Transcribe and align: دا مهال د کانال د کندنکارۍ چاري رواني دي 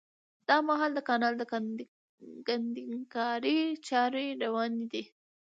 دا 0.47 0.57
مهال 0.69 0.91
د 0.95 0.99
کانال 1.09 1.33
د 1.37 1.43
کندنکارۍ 2.47 3.59
چاري 3.87 4.27
رواني 4.43 4.85
دي 4.91 5.03